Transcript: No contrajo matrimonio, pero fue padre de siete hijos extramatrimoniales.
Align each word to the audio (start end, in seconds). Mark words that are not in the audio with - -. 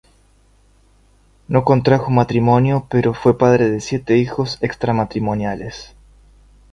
No 1.47 1.63
contrajo 1.63 2.09
matrimonio, 2.09 2.87
pero 2.89 3.13
fue 3.13 3.37
padre 3.37 3.69
de 3.69 3.79
siete 3.81 4.17
hijos 4.17 4.57
extramatrimoniales. 4.61 5.93